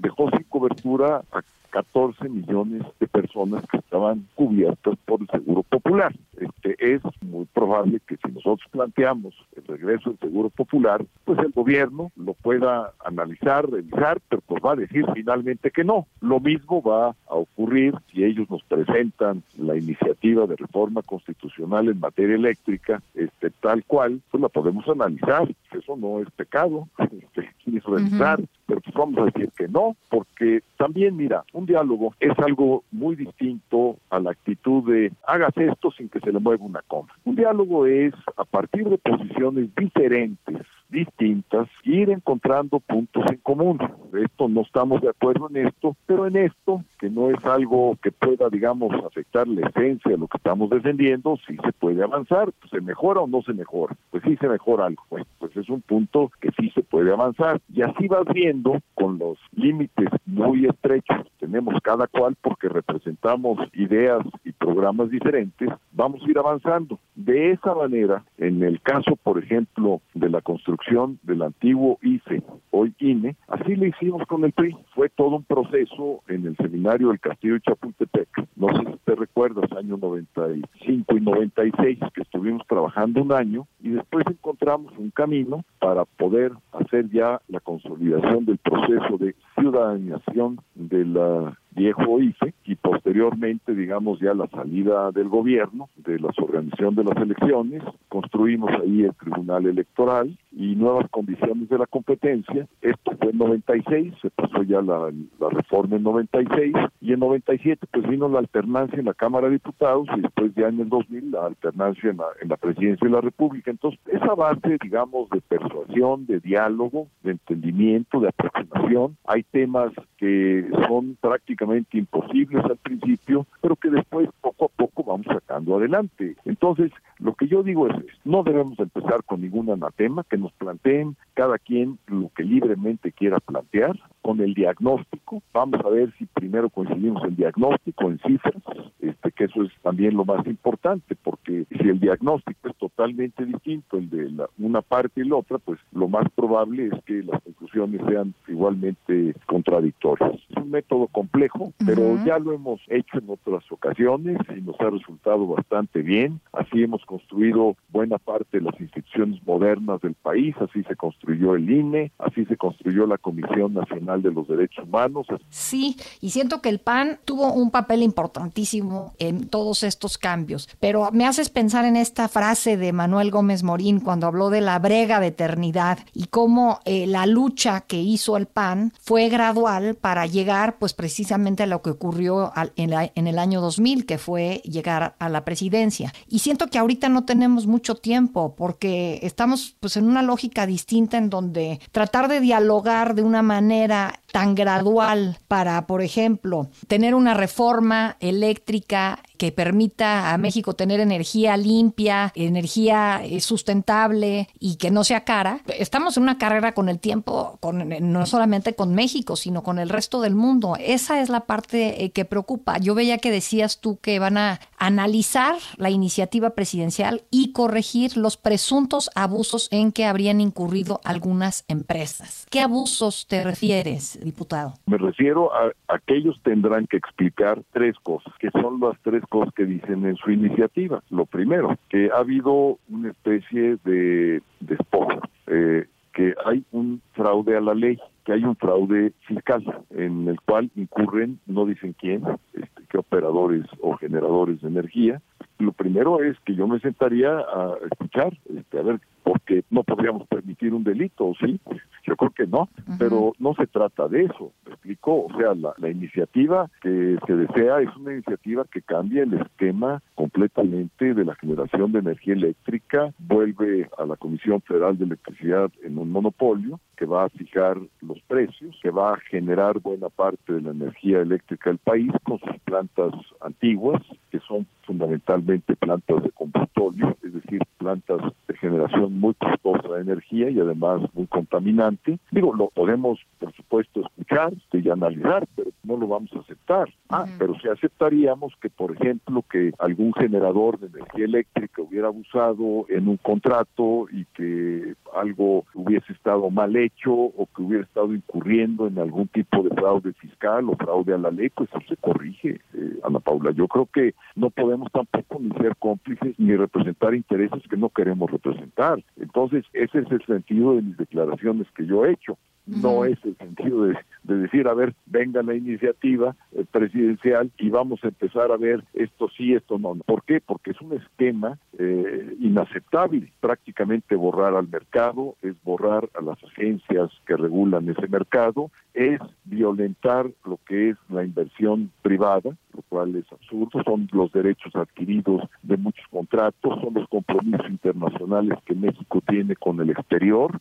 dejó 0.01 0.31
sin 0.31 0.43
cobertura 0.45 1.23
a 1.31 1.43
14 1.71 2.29
millones 2.29 2.83
de 2.99 3.07
personas 3.07 3.65
que 3.71 3.79
estaban 3.79 4.27
cubiertas 4.35 4.97
por 5.05 5.21
el 5.21 5.29
Seguro 5.29 5.63
Popular. 5.63 6.15
Este 6.39 6.95
es 6.95 7.03
muy 7.23 7.47
probable 7.47 8.01
que 8.07 8.17
si 8.17 8.31
nosotros 8.33 8.69
planteamos 8.71 9.35
el 9.57 9.65
regreso 9.67 10.11
del 10.11 10.19
seguro 10.19 10.51
popular, 10.51 11.05
pues 11.25 11.39
el 11.39 11.51
gobierno 11.51 12.11
lo 12.17 12.35
pueda 12.35 12.93
analizar, 13.05 13.69
revisar, 13.69 14.21
pero 14.29 14.43
pues 14.47 14.63
va 14.65 14.73
a 14.73 14.77
decir 14.77 15.05
finalmente 15.15 15.71
que 15.71 15.85
no. 15.85 16.07
Lo 16.21 16.41
mismo 16.41 16.83
va 16.83 17.09
a 17.09 17.35
ocurrir 17.35 17.95
si 18.13 18.25
ellos 18.25 18.51
nos 18.51 18.63
presentan 18.65 19.43
la 19.59 19.77
iniciativa 19.77 20.47
de 20.47 20.57
reforma 20.57 21.03
constitucional 21.03 21.89
en 21.89 22.01
materia 22.01 22.35
eléctrica, 22.35 23.03
este 23.15 23.51
tal 23.51 23.85
cual, 23.85 24.21
pues 24.31 24.41
la 24.41 24.49
podemos 24.49 24.87
analizar. 24.89 25.49
Eso 25.73 25.97
no 25.97 26.21
es 26.21 26.31
pecado, 26.31 26.89
este, 26.99 27.51
ni 27.67 27.79
revisar, 27.81 28.41
pero 28.67 28.81
pues 28.81 28.95
vamos 28.95 29.19
a 29.19 29.25
decir 29.27 29.51
que 29.57 29.69
no, 29.69 29.97
porque 30.09 30.63
también, 30.77 31.17
mira, 31.17 31.45
un 31.53 31.67
diálogo 31.67 32.15
es 32.21 32.39
algo 32.39 32.85
muy 32.91 33.17
distinto 33.17 33.97
a 34.11 34.21
la 34.21 34.31
actitud 34.31 34.91
de 34.91 35.13
hagas 35.27 35.57
esto 35.57 35.91
sin 35.91 36.09
que 36.09 36.21
se 36.21 36.33
le 36.33 36.39
mueva 36.39 36.65
una 36.65 36.83
coma. 36.87 37.09
Un 37.25 37.37
diálogo 37.37 37.87
es 37.87 38.15
a 38.37 38.45
partir 38.45 38.89
de 38.89 38.99
posiciones 38.99 39.75
diferentes 39.75 40.67
distintas, 40.89 41.69
ir 41.85 42.11
encontrando 42.11 42.81
puntos 42.81 43.25
en 43.31 43.39
común. 43.39 43.79
Esto 44.13 44.49
no 44.49 44.63
estamos 44.63 45.03
de 45.03 45.11
acuerdo 45.11 45.49
en 45.51 45.67
esto, 45.67 45.97
pero 46.07 46.27
en 46.27 46.37
esto, 46.37 46.83
que 46.99 47.11
no 47.11 47.31
es 47.31 47.45
algo 47.45 47.97
que 48.03 48.13
pueda, 48.13 48.49
digamos, 48.49 48.93
afectar 49.05 49.47
la 49.49 49.69
esencia 49.69 50.13
de 50.13 50.19
lo 50.19 50.29
que 50.29 50.39
estamos 50.39 50.71
defendiendo, 50.71 51.39
sí 51.47 51.57
se 51.65 51.73
puede 51.73 52.03
avanzar. 52.03 52.53
Pues, 52.61 52.71
¿Se 52.71 52.81
mejora 52.81 53.21
o 53.21 53.27
no 53.27 53.43
se 53.43 53.53
mejora? 53.53 53.97
Pues 54.11 54.23
sí 54.25 54.37
se 54.37 54.49
mejora 54.49 54.87
algo. 54.87 55.03
Pues, 55.09 55.25
pues 55.39 55.57
es 55.57 55.69
un 55.69 55.83
punto 55.83 56.31
que 56.41 56.51
sí 56.59 56.71
se 56.71 56.83
puede 56.83 57.13
avanzar. 57.13 57.61
Y 57.73 57.83
así 57.83 58.09
vas 58.09 58.27
viendo 58.33 58.81
con 58.95 59.19
los 59.19 59.39
límites 59.53 60.09
muy 60.25 60.67
estrechos 60.67 61.27
tenemos 61.39 61.75
cada 61.83 62.07
cual 62.09 62.37
porque 62.41 62.69
representamos 62.69 63.59
ideas 63.73 64.21
y 64.45 64.53
programas 64.53 65.11
diferentes, 65.11 65.69
vamos 65.93 66.23
a 66.23 66.31
ir 66.31 66.39
avanzando. 66.39 66.99
De 67.15 67.53
esa 67.53 67.75
manera, 67.75 68.25
en 68.39 68.63
el 68.63 68.81
caso, 68.81 69.17
por 69.17 69.39
ejemplo, 69.43 70.01
de 70.15 70.29
la 70.29 70.41
construcción 70.41 70.76
del 71.23 71.43
antiguo 71.43 71.99
IFE, 72.03 72.43
hoy 72.71 72.95
INE, 72.99 73.37
así 73.49 73.75
lo 73.77 73.87
hicimos 73.87 74.27
con 74.27 74.45
el 74.45 74.53
PRI. 74.53 74.77
Fue 74.95 75.09
todo 75.09 75.37
un 75.37 75.45
proceso 75.45 76.23
en 76.29 76.47
el 76.47 76.57
seminario 76.57 77.09
del 77.09 77.21
Castillo 77.21 77.55
de 77.55 77.61
Chapultepec. 77.61 78.29
No 78.57 78.69
sé 78.69 78.93
si 78.93 78.99
te 79.05 79.15
recuerdas, 79.15 79.71
año 79.73 79.97
95 79.97 81.17
y 81.17 81.21
96, 81.21 81.99
que 82.15 82.23
estuvimos 82.23 82.67
trabajando 82.67 83.23
un 83.23 83.33
año 83.33 83.67
y 83.81 83.91
después 83.91 84.25
encontramos 84.29 84.93
un 84.99 85.11
camino 85.11 85.65
para 85.79 86.05
poder 86.05 86.53
hacer 86.73 87.09
ya 87.11 87.41
la 87.49 87.61
consolidación 87.61 88.45
del 88.45 88.59
proceso 88.59 89.19
de 89.19 89.35
ciudadanización 89.59 90.61
de 90.75 91.05
la 91.05 91.59
viejo 91.77 92.21
IFE 92.21 92.55
y 92.65 92.75
posteriormente, 92.75 93.75
digamos, 93.75 94.19
ya 94.19 94.35
la 94.35 94.49
salida 94.49 95.13
del 95.13 95.29
gobierno, 95.29 95.91
de 95.97 96.19
la 96.19 96.31
organización 96.37 96.95
de 96.95 97.05
las 97.05 97.17
elecciones, 97.19 97.83
construimos 98.09 98.71
ahí 98.71 99.03
el 99.03 99.15
Tribunal 99.15 99.67
Electoral 99.67 100.37
y 100.53 100.75
nuevas 100.75 101.09
condiciones 101.11 101.69
de 101.69 101.79
la 101.79 101.87
competencia. 101.87 102.67
Esto 102.81 103.13
fue 103.21 103.31
en 103.31 103.39
96, 103.39 104.15
se 104.23 104.31
pasó 104.31 104.63
ya 104.63 104.81
la, 104.81 105.13
la 105.39 105.49
reforma 105.51 105.97
en 105.97 106.03
96 106.03 106.75
y 107.03 107.13
en 107.13 107.21
97 107.21 107.87
pues 107.93 108.09
vino 108.09 108.29
la 108.29 108.39
alternancia 108.39 108.99
en 108.99 109.05
la 109.05 109.15
Cámara 109.15 109.49
de 109.49 109.55
Diputados 109.55 110.09
y 110.17 110.23
después 110.23 110.55
ya 110.55 110.69
en 110.69 110.81
el 110.81 110.89
2000 110.89 111.31
la 111.31 111.47
alternancia 111.47 112.11
en 112.11 112.17
la, 112.17 112.27
en 112.41 112.49
la 112.49 112.57
Presidencia 112.57 113.07
de 113.07 113.15
la 113.15 113.21
República. 113.21 113.71
Entonces, 113.71 114.01
esa 114.07 114.35
base, 114.35 114.79
digamos, 114.83 115.29
de 115.31 115.41
persuasión, 115.43 116.27
de 116.27 116.41
diálogo, 116.41 117.09
de 117.23 117.33
entendimiento, 117.33 118.21
de 118.21 118.29
aproximación, 118.29 119.17
hay 119.27 119.43
temas 119.43 119.93
que 120.17 120.67
son 120.89 121.19
prácticamente 121.21 121.66
imposibles 121.93 122.65
al 122.65 122.77
principio, 122.77 123.47
pero 123.61 123.77
que 123.77 123.91
después 123.91 124.29
poco 124.41 124.67
a 124.67 124.69
poco 124.69 124.96
vamos 125.07 125.27
sacando 125.27 125.77
adelante. 125.77 126.37
Entonces, 126.45 126.91
lo 127.19 127.35
que 127.35 127.47
yo 127.47 127.63
digo 127.63 127.89
es, 127.89 127.97
no 128.25 128.43
debemos 128.43 128.79
empezar 128.79 129.25
con 129.25 129.41
ningún 129.41 129.71
anatema, 129.71 130.25
que 130.29 130.37
nos 130.37 130.53
planteen 130.53 131.17
cada 131.35 131.59
quien 131.59 131.99
lo 132.07 132.31
que 132.37 132.43
libremente 132.43 133.13
quiera 133.13 133.41
plantear, 133.41 133.99
con 134.27 134.41
el 134.41 134.55
diagnóstico. 134.55 135.41
Vamos 135.53 135.81
a 135.85 135.89
ver 135.89 136.13
si 136.19 136.27
primero 136.27 136.69
coincidimos 136.69 137.23
en 137.23 137.37
diagnóstico, 137.37 138.11
en 138.11 138.19
cifras, 138.27 138.61
este, 138.99 139.31
que 139.31 139.45
eso 139.45 139.63
es 139.63 139.71
también 139.83 140.17
lo 140.17 140.25
más 140.25 140.45
importante, 140.49 141.15
porque 141.15 141.65
si 141.71 141.89
el 141.89 142.01
diagnóstico 142.01 142.69
es 142.69 142.77
totalmente 142.77 143.45
distinto, 143.45 143.99
el 143.99 144.11
de 144.11 144.31
la, 144.33 144.49
una 144.59 144.83
parte 144.83 145.21
y 145.21 145.29
la 145.29 145.37
otra, 145.37 145.59
pues 145.59 145.79
lo 145.93 146.09
más 146.09 146.29
probable 146.35 146.89
es 146.89 147.05
que 147.05 147.23
las 147.23 147.41
conclusiones 147.43 148.01
sean 148.09 148.35
igualmente 148.49 149.35
contradictorias. 149.47 150.35
Es 150.51 150.57
un 150.57 150.73
método 150.73 151.07
complejo, 151.07 151.73
pero 151.87 152.19
ya 152.25 152.41
lo 152.41 152.53
hemos 152.53 152.81
hecho 152.89 153.19
en 153.19 153.31
otras 153.31 153.63
ocasiones 153.71 154.39
y 154.57 154.61
nos 154.61 154.81
ha 154.81 154.91
resultado 154.99 155.47
bastante 155.47 156.03
bien. 156.03 156.41
Así 156.53 156.83
hemos 156.83 157.05
construido 157.05 157.77
buena 157.89 158.19
parte 158.19 158.59
de 158.59 158.65
las 158.65 158.81
instituciones 158.81 159.41
modernas 159.47 160.01
del 160.01 160.15
país, 160.15 160.55
así 160.61 160.83
se 160.85 160.97
construyó 160.97 161.55
el 161.55 161.71
INE, 161.71 162.13
así 162.19 162.45
se 162.47 162.57
construyó 162.57 163.07
la 163.07 163.19
Comisión 163.19 163.75
Nacional 163.75 164.23
de 164.23 164.33
los 164.33 164.49
Derechos 164.49 164.85
Humanos. 164.85 165.27
Sí, 165.51 165.97
y 166.21 166.31
siento 166.31 166.61
que 166.61 166.69
el 166.69 166.79
PAN 166.79 167.19
tuvo 167.25 167.53
un 167.53 167.71
papel 167.71 168.03
importantísimo 168.03 169.15
en 169.19 169.49
todos 169.49 169.83
estos 169.83 170.19
cambios, 170.19 170.69
pero 170.81 171.11
me 171.13 171.27
haces 171.27 171.51
pensar 171.51 171.85
en 171.85 171.97
esta 171.97 172.29
frase 172.29 172.77
de 172.77 172.93
Manuel 172.93 173.31
Gómez 173.31 173.63
Morín 173.63 174.01
cuando 174.01 174.27
habló 174.27 174.51
de 174.51 174.61
la 174.61 174.79
brega 174.79 175.21
de 175.21 175.29
eternidad 175.29 175.99
y 176.15 176.27
cómo 176.27 176.81
eh, 176.85 177.07
la 177.07 177.27
lucha 177.27 177.83
que 177.83 178.01
hizo 178.01 178.37
el 178.37 178.47
PAN 178.47 178.93
fue 179.01 179.29
gradual 179.29 179.95
para 179.95 180.27
llegar 180.27 180.79
pues 180.79 180.95
precisamente 180.95 181.65
a 181.65 181.67
lo 181.67 181.83
que 181.83 181.91
ocurrió 181.91 182.53
al, 182.55 182.73
en, 182.77 182.91
la, 182.91 183.11
en 183.15 183.27
el 183.27 183.39
año 183.39 183.61
2000, 183.61 184.07
que 184.07 184.19
fue 184.19 184.63
llegar 184.65 184.86
a 184.89 185.29
la 185.29 185.45
presidencia. 185.45 186.13
Y 186.29 186.41
siento 186.41 186.69
que 186.69 186.79
ahorita 186.79 187.09
no 187.09 187.25
tenemos 187.25 187.67
mucho 187.67 187.95
tiempo 187.95 188.55
porque 188.57 189.21
estamos 189.23 189.77
pues 189.81 189.97
en 189.97 190.07
una 190.07 190.23
lógica 190.23 190.67
distinta 190.67 191.19
en 191.19 191.31
donde 191.31 191.81
tratar 191.93 192.29
de 192.29 192.41
dialogar 192.41 193.15
de 193.15 193.23
una 193.23 193.43
manera 193.43 194.21
tan 194.33 194.55
gradual 194.55 195.39
para, 195.49 195.87
por 195.87 196.03
ejemplo, 196.03 196.69
tener 196.89 197.15
una 197.15 197.35
reforma 197.35 198.17
eléctrica 198.21 199.21
que 199.37 199.53
permita 199.53 200.33
a 200.33 200.39
México 200.39 200.75
tener 200.75 201.01
energía 201.01 201.57
limpia, 201.57 202.33
energía 202.35 203.21
eh, 203.23 203.41
sustentable 203.41 204.49
y 204.59 204.77
que 204.77 204.91
no 204.91 205.05
sea 205.05 205.25
cara. 205.25 205.61
Estamos 205.79 206.17
en 206.17 206.25
una 206.25 206.39
carrera 206.39 206.73
con 206.73 206.89
el 206.89 206.99
tiempo, 206.99 207.59
con, 207.61 207.89
no 207.89 208.27
solamente 208.27 208.75
con 208.75 208.95
México, 208.95 209.37
sino 209.37 209.63
con 209.63 209.79
el 209.79 209.89
resto 209.89 210.21
del 210.21 210.35
mundo. 210.35 210.77
Esa 210.79 211.21
es 211.21 211.29
la 211.29 211.41
parte 211.41 212.05
eh, 212.05 212.11
que 212.11 212.25
preocupa. 212.25 212.79
Yo 212.79 212.95
veía 212.95 213.19
que 213.19 213.31
decías 213.31 213.81
tú 213.81 213.99
que 213.99 214.19
van 214.19 214.39
a 214.39 214.61
analizar 214.79 215.57
la 215.77 215.91
iniciativa 215.91 216.51
presidencial 216.51 217.25
y 217.31 217.53
corregir 217.53 218.17
los 218.17 218.37
presuntos 218.37 219.11
abusos 219.15 219.69
en 219.71 219.93
que 219.93 220.05
habrían 220.05 220.41
incurrido 220.41 221.01
algunas 221.05 221.65
empresas. 221.69 222.47
¿Qué 222.51 222.61
abusos 222.61 223.27
te 223.29 223.43
refieres, 223.43 224.19
diputado? 224.27 224.75
Me 224.87 224.99
refiero 224.99 225.53
a, 225.55 225.73
a 225.89 225.99
que 225.99 226.17
ellos 226.17 226.39
tendrán 226.43 226.87
que 226.87 226.99
explicar 226.99 227.63
tres 227.73 227.97
cosas, 228.03 228.33
que 228.39 228.51
son 228.51 228.81
las 228.81 229.01
tres 229.03 229.23
cosas 229.29 229.55
que 229.55 229.65
dicen 229.65 230.05
en 230.05 230.17
su 230.17 230.31
iniciativa. 230.31 231.03
Lo 231.11 231.25
primero, 231.25 231.77
que 231.89 232.11
ha 232.13 232.19
habido 232.19 232.79
una 232.89 233.11
especie 233.11 233.79
de 233.85 234.43
despojo, 234.61 235.21
eh, 235.47 235.87
que 236.13 236.35
hay 236.45 236.65
un 236.73 237.01
fraude 237.13 237.57
a 237.57 237.61
la 237.61 237.75
ley, 237.75 237.99
que 238.27 238.33
hay 238.33 238.45
un 238.45 238.57
fraude 238.57 239.13
fiscal 239.21 239.63
en 239.91 240.27
el 240.27 240.41
cual 240.41 240.69
incurren, 240.75 241.39
no 241.47 241.65
dicen 241.65 241.95
quién, 241.97 242.25
este, 242.55 242.83
qué 242.91 242.99
operadores 242.99 243.65
o 243.81 243.97
generadores 243.97 244.61
de 244.61 244.69
energía. 244.69 245.23
Lo 245.61 245.71
primero 245.71 246.21
es 246.21 246.37
que 246.41 246.57
yo 246.57 246.67
me 246.67 246.81
sentaría 246.81 247.31
a 247.31 247.75
escuchar, 247.89 248.37
este, 248.53 248.81
a 248.81 248.83
ver, 248.83 249.01
porque 249.23 249.65
no 249.71 249.85
podríamos 249.85 250.27
permitir 250.27 250.75
un 250.75 250.85
delito, 250.85 251.33
¿sí? 251.41 251.61
Yo 252.05 252.17
creo 252.17 252.31
que 252.31 252.47
no, 252.47 252.69
pero 252.99 253.33
no 253.39 253.55
se 253.55 253.67
trata 253.67 254.07
de 254.09 254.25
eso, 254.25 254.53
¿me 254.65 254.73
explico? 254.73 255.27
O 255.27 255.39
sea, 255.39 255.55
la, 255.55 255.75
la, 255.79 255.91
iniciativa 255.91 256.69
que 256.81 257.19
se 257.27 257.37
desea 257.37 257.81
es 257.81 257.97
una 257.97 258.13
iniciativa 258.13 258.65
que 258.71 258.83
cambia 258.83 259.23
el 259.23 259.35
esquema 259.35 260.03
completamente 260.15 261.15
de 261.15 261.25
la 261.25 261.35
generación 261.37 261.93
de 261.93 262.01
energía 262.01 262.35
eléctrica, 262.35 263.13
vuelve 263.19 263.89
a 263.99 264.05
la 264.05 264.17
Comisión 264.17 264.61
Federal 264.63 264.99
de 264.99 265.07
Electricidad 265.07 265.71
en 265.83 265.99
un 265.99 266.11
monopolio 266.11 266.79
que 266.97 267.07
va 267.07 267.25
a 267.25 267.29
fijar 267.29 267.79
los 268.01 268.16
precios, 268.23 268.77
que 268.83 268.91
va 268.91 269.15
a 269.15 269.21
generar 269.31 269.81
buena 269.81 270.09
parte 270.09 270.53
de 270.53 270.63
la 270.63 270.71
energía 270.71 271.21
eléctrica 271.21 271.71
del 271.71 271.79
país 271.79 272.13
con 272.25 272.39
sus 272.41 272.59
plantas 272.65 273.13
antiguas, 273.41 274.03
que 274.31 274.41
son 274.41 274.67
fundamentalmente 274.83 275.77
plantas 275.77 276.23
de 276.23 276.31
combustóleo, 276.31 277.17
es 277.23 277.35
decir, 277.35 277.61
plantas 277.79 278.21
de 278.49 278.57
generación 278.57 279.19
muy 279.19 279.35
costosa 279.35 279.95
de 279.95 280.03
energía 280.03 280.51
y 280.51 280.61
además 280.61 281.03
muy 281.15 281.27
contaminante. 281.27 282.19
Digo, 282.31 282.55
lo 282.55 282.69
podemos, 282.69 283.19
por 283.39 283.53
supuesto, 283.55 284.01
escuchar 284.01 284.17
escuchar 284.27 284.53
y 284.73 284.91
analizar, 284.91 285.47
pero 285.55 285.71
no 285.85 285.97
lo 285.97 286.07
vamos 286.07 286.31
a 286.35 286.41
aceptar. 286.41 286.89
Ah, 287.09 287.27
pero 287.39 287.55
si 287.61 287.69
aceptaríamos 287.69 288.53
que, 288.61 288.69
por 288.69 288.93
ejemplo, 288.93 289.43
que 289.51 289.73
algún 289.79 290.13
generador 290.15 290.79
de 290.79 290.89
energía 290.89 291.25
eléctrica 291.25 291.83
hubiera 291.83 292.09
abusado 292.09 292.87
en 292.89 293.09
un 293.09 293.17
contrato 293.17 294.07
y 294.11 294.25
que 294.35 294.95
algo 295.15 295.65
hubiese 295.75 296.13
estado 296.13 296.51
mal 296.51 296.77
hecho 296.77 297.13
o 297.13 297.49
que 297.55 297.63
hubiera 297.63 297.85
estado 297.85 298.13
incurriendo 298.15 298.87
en 298.87 298.99
algún 298.99 299.29
tipo 299.29 299.63
de 299.63 299.71
fraude 299.71 300.13
fiscal 300.15 300.69
o 300.69 300.77
fraude 300.77 301.15
a 301.15 301.19
la 301.19 301.31
ley, 301.31 301.49
pues 301.51 301.69
eso 301.71 301.81
se 301.89 301.97
corrige, 301.97 302.61
eh, 302.75 302.99
Ana 303.05 303.21
Paula. 303.21 303.53
Yo 303.53 303.69
creo 303.69 303.87
que 303.87 304.15
no 304.35 304.51
podemos 304.51 304.91
tampoco 304.93 305.39
ni 305.41 305.51
ser 305.53 305.77
cómplices 305.77 306.39
ni 306.39 306.57
representar 306.57 307.15
intereses 307.15 307.63
que 307.69 307.77
no 307.77 307.89
queremos 307.89 308.31
representar. 308.37 309.03
Entonces, 309.17 309.65
ese 309.73 309.99
es 310.01 310.11
el 310.11 310.25
sentido 310.27 310.77
de 310.77 310.83
mis 310.83 310.97
declaraciones 310.97 311.67
que 311.77 311.87
yo 311.87 312.05
he 312.05 312.13
hecho 312.13 312.39
no 312.67 313.05
es 313.05 313.19
el 313.25 313.37
sentido 313.37 313.85
de, 313.85 313.97
decir, 314.25 314.67
a 314.67 314.75
ver, 314.75 314.95
venga 315.07 315.43
la 315.43 315.55
iniciativa 315.55 316.35
eh, 316.53 316.65
presidencial 316.71 317.51
y 317.59 317.71
vamos 317.71 318.01
a 318.03 318.09
empezar 318.09 318.51
a 318.51 318.57
ver 318.57 318.83
esto 318.93 319.29
sí, 319.37 319.55
esto 319.55 319.79
no. 319.79 319.95
¿Por 319.95 320.25
qué? 320.25 320.41
Porque 320.41 320.73
es 320.73 320.81
un 320.81 320.95
esquema 320.95 321.59
eh, 321.79 322.37
inaceptable. 322.41 323.33
Prácticamente 323.41 324.17
borrar 324.17 324.57
al 324.57 324.69
mercado 324.69 325.37
es 325.43 325.55
borrar 325.63 326.09
a 326.15 326.23
las 326.23 326.43
agencias 326.43 327.11
que 327.25 327.37
regulan 327.37 327.89
ese 327.89 328.09
mercado, 328.09 328.71
es 328.95 329.21
violentar 329.45 330.31
lo 330.45 330.59
que 330.67 330.91
es 330.91 330.97
la 331.09 331.23
inversión 331.23 331.93
privada, 332.03 332.57
lo 332.75 332.83
cual 332.89 333.15
es 333.15 333.31
absurdo, 333.31 333.83
son 333.85 334.09
los 334.13 334.33
derechos 334.33 334.75
adquiridos 334.75 335.43
de 335.63 335.77
muchos 335.77 336.07
contratos, 336.11 336.81
son 336.81 336.95
los 336.95 337.09
compromisos 337.09 337.69
internacionales 337.69 338.59
que 338.65 338.75
México 338.75 339.23
tiene 339.29 339.55
con 339.55 339.81
el 339.81 339.91
exterior, 339.91 340.59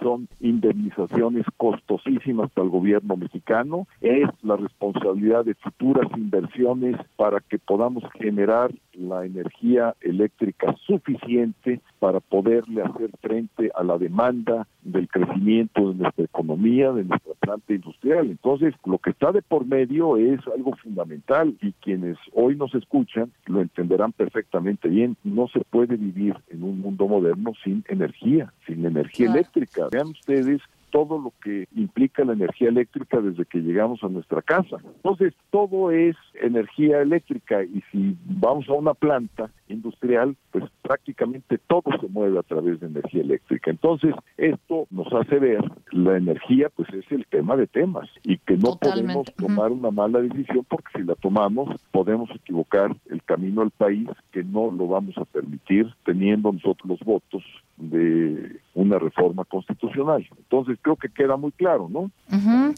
son 0.00 0.28
indemnizaciones 0.40 1.23
costosísimas 1.56 2.50
para 2.50 2.64
el 2.64 2.70
gobierno 2.70 3.16
mexicano, 3.16 3.86
es 4.00 4.28
la 4.42 4.56
responsabilidad 4.56 5.44
de 5.44 5.54
futuras 5.54 6.06
inversiones 6.16 6.96
para 7.16 7.40
que 7.40 7.58
podamos 7.58 8.04
generar 8.18 8.72
la 8.92 9.24
energía 9.24 9.94
eléctrica 10.00 10.74
suficiente 10.86 11.80
para 11.98 12.20
poderle 12.20 12.82
hacer 12.82 13.10
frente 13.20 13.70
a 13.74 13.82
la 13.82 13.98
demanda 13.98 14.66
del 14.82 15.08
crecimiento 15.08 15.88
de 15.88 15.94
nuestra 15.94 16.24
economía, 16.24 16.92
de 16.92 17.04
nuestra 17.04 17.32
planta 17.40 17.74
industrial. 17.74 18.26
Entonces, 18.30 18.74
lo 18.84 18.98
que 18.98 19.10
está 19.10 19.32
de 19.32 19.42
por 19.42 19.66
medio 19.66 20.16
es 20.16 20.40
algo 20.54 20.76
fundamental 20.76 21.56
y 21.60 21.72
quienes 21.72 22.18
hoy 22.32 22.56
nos 22.56 22.74
escuchan 22.74 23.32
lo 23.46 23.60
entenderán 23.60 24.12
perfectamente 24.12 24.88
bien. 24.88 25.16
No 25.24 25.48
se 25.48 25.60
puede 25.60 25.96
vivir 25.96 26.36
en 26.50 26.62
un 26.62 26.80
mundo 26.80 27.08
moderno 27.08 27.52
sin 27.62 27.84
energía, 27.88 28.52
sin 28.66 28.84
energía 28.84 29.30
eléctrica. 29.30 29.88
Vean 29.90 30.08
ustedes 30.08 30.60
todo 30.94 31.18
lo 31.18 31.32
que 31.42 31.66
implica 31.74 32.24
la 32.24 32.34
energía 32.34 32.68
eléctrica 32.68 33.20
desde 33.20 33.44
que 33.46 33.58
llegamos 33.58 34.04
a 34.04 34.08
nuestra 34.08 34.42
casa. 34.42 34.76
Entonces, 34.84 35.34
todo 35.50 35.90
es 35.90 36.14
energía 36.34 37.00
eléctrica 37.00 37.64
y 37.64 37.82
si 37.90 38.16
vamos 38.24 38.68
a 38.68 38.74
una 38.74 38.94
planta 38.94 39.50
industrial, 39.66 40.36
pues 40.52 40.62
prácticamente 40.82 41.58
todo 41.66 41.82
se 42.00 42.06
mueve 42.06 42.38
a 42.38 42.44
través 42.44 42.78
de 42.78 42.86
energía 42.86 43.22
eléctrica. 43.22 43.72
Entonces, 43.72 44.14
esto 44.36 44.86
nos 44.92 45.12
hace 45.12 45.40
ver 45.40 45.64
la 45.90 46.16
energía, 46.16 46.68
pues 46.68 46.88
es 46.94 47.10
el 47.10 47.26
tema 47.26 47.56
de 47.56 47.66
temas 47.66 48.08
y 48.22 48.38
que 48.38 48.56
no 48.56 48.76
podemos 48.80 49.26
tomar 49.34 49.72
una 49.72 49.90
mala 49.90 50.20
decisión 50.20 50.64
porque 50.68 50.90
si 50.94 51.02
la 51.02 51.16
tomamos 51.16 51.74
podemos 51.90 52.30
equivocar 52.30 52.94
el 53.10 53.20
camino 53.24 53.62
al 53.62 53.72
país, 53.72 54.08
que 54.30 54.44
no 54.44 54.70
lo 54.70 54.86
vamos 54.86 55.18
a 55.18 55.24
permitir 55.24 55.92
teniendo 56.04 56.52
nosotros 56.52 56.88
los 56.88 57.00
votos 57.00 57.42
de 57.78 58.60
una 58.74 58.98
reforma 58.98 59.44
constitucional. 59.44 60.26
Entonces 60.36 60.78
creo 60.82 60.96
que 60.96 61.08
queda 61.08 61.36
muy 61.36 61.52
claro, 61.52 61.88
¿no? 61.90 62.10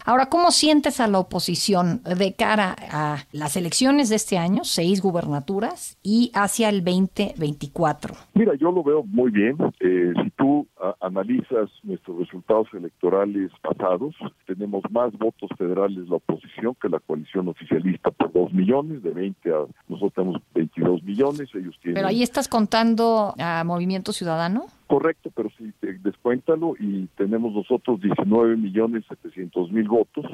Ahora, 0.05 0.27
¿cómo 0.27 0.51
sientes 0.51 1.01
a 1.01 1.09
la 1.09 1.19
oposición 1.19 2.03
de 2.05 2.35
cara 2.35 2.77
a 2.91 3.25
las 3.33 3.57
elecciones 3.57 4.09
de 4.09 4.17
este 4.17 4.39
año, 4.39 4.65
seis 4.65 5.01
gubernaturas, 5.01 5.99
y 6.03 6.31
hacia 6.35 6.69
el 6.69 6.85
2024? 6.85 8.15
Mira, 8.35 8.55
yo 8.55 8.71
lo 8.71 8.83
veo 8.83 9.03
muy 9.05 9.31
bien. 9.31 9.57
Eh, 9.81 10.13
si 10.23 10.31
tú 10.31 10.67
analizas 11.01 11.71
nuestros 11.83 12.19
resultados 12.19 12.69
electorales 12.75 13.51
pasados, 13.63 14.15
tenemos 14.47 14.83
más 14.91 15.13
votos 15.19 15.51
federales 15.57 16.09
la 16.09 16.17
oposición 16.17 16.77
que 16.81 16.89
la 16.89 17.01
coalición 17.01 17.49
oficialista 17.49 18.11
por 18.11 18.33
dos 18.33 18.53
millones, 18.53 19.03
de 19.03 19.11
20 19.11 19.51
a 19.51 19.67
nosotros 19.89 20.13
tenemos 20.15 20.43
22 20.55 21.03
millones, 21.03 21.49
ellos 21.55 21.75
tienen... 21.81 21.95
Pero 21.95 22.09
ahí 22.09 22.23
estás 22.23 22.49
contando 22.49 23.35
a 23.39 23.65
Movimiento 23.65 24.13
Ciudadano. 24.13 24.67
Correcto, 24.87 25.31
pero 25.35 25.51
si 25.59 25.73
te 25.81 25.86
descuéntalo 26.57 26.75
y 26.79 27.07
tenemos 27.17 27.53
nosotros 27.55 28.01
19 28.01 28.57
millones 28.57 29.05
700 29.09 29.73
mil 29.73 29.89
votos, 29.89 30.25